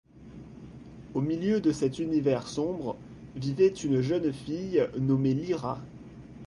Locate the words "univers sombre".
1.99-2.97